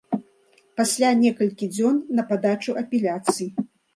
Пасля 0.79 1.09
некалькі 1.23 1.69
дзён 1.75 1.95
на 2.19 2.25
падачу 2.31 2.77
апеляцый. 2.83 3.49